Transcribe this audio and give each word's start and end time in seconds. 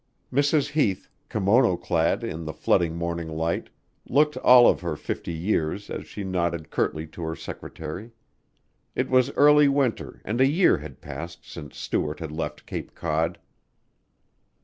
Mrs. 0.33 0.71
Heath, 0.71 1.07
kimono 1.29 1.77
clad 1.77 2.23
in 2.23 2.45
the 2.45 2.53
flooding 2.53 2.95
morning 2.95 3.27
light, 3.29 3.69
looked 4.09 4.35
all 4.37 4.67
of 4.67 4.81
her 4.81 4.95
fifty 4.95 5.31
years 5.31 5.91
as 5.91 6.07
she 6.07 6.23
nodded 6.23 6.71
curtly 6.71 7.05
to 7.09 7.21
her 7.21 7.35
secretary. 7.35 8.09
It 8.95 9.11
was 9.11 9.29
early 9.33 9.67
winter 9.67 10.19
and 10.25 10.41
a 10.41 10.47
year 10.47 10.79
had 10.79 11.01
passed 11.01 11.47
since 11.47 11.77
Stuart 11.77 12.19
had 12.19 12.31
left 12.31 12.65
Cape 12.65 12.95
Cod. 12.95 13.37